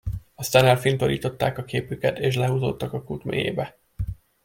[0.35, 3.77] Aztán elfintorították a képüket, és lehúzódtak a kút mélyébe.